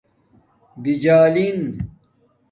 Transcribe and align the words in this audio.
بجالانݣ 0.81 1.63